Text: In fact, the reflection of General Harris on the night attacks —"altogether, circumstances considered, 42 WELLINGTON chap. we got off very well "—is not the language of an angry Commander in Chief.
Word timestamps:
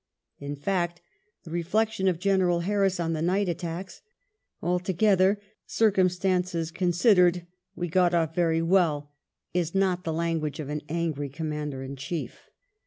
In 0.39 0.55
fact, 0.55 0.99
the 1.43 1.51
reflection 1.51 2.07
of 2.07 2.17
General 2.17 2.61
Harris 2.61 2.99
on 2.99 3.13
the 3.13 3.21
night 3.21 3.47
attacks 3.47 4.01
—"altogether, 4.63 5.39
circumstances 5.67 6.71
considered, 6.71 7.35
42 7.35 7.45
WELLINGTON 7.45 7.51
chap. 7.51 7.81
we 7.81 7.87
got 7.87 8.13
off 8.15 8.33
very 8.33 8.63
well 8.63 9.11
"—is 9.53 9.75
not 9.75 10.03
the 10.03 10.11
language 10.11 10.59
of 10.59 10.69
an 10.69 10.81
angry 10.89 11.29
Commander 11.29 11.83
in 11.83 11.95
Chief. 11.95 12.49